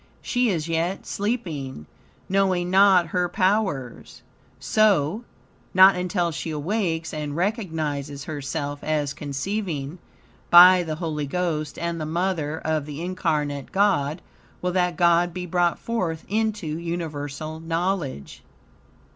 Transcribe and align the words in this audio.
She 0.23 0.49
is 0.49 0.67
yet 0.67 1.05
sleeping, 1.05 1.85
knowing 2.27 2.71
not 2.71 3.09
her 3.09 3.29
powers. 3.29 4.23
So, 4.59 5.25
not 5.75 5.95
until 5.95 6.31
she 6.31 6.49
awakes 6.49 7.13
and 7.13 7.35
recognizes 7.35 8.23
herself 8.23 8.83
as 8.83 9.13
conceiving 9.13 9.99
by 10.49 10.81
the 10.81 10.95
Holy 10.95 11.27
Ghost 11.27 11.77
and 11.77 12.01
the 12.01 12.07
mother 12.07 12.57
of 12.61 12.87
the 12.87 13.03
incarnate 13.03 13.71
God, 13.71 14.23
will 14.59 14.71
that 14.71 14.97
God 14.97 15.35
be 15.35 15.45
brought 15.45 15.77
forth 15.77 16.25
unto 16.31 16.65
universal 16.65 17.59
knowledge. 17.59 18.41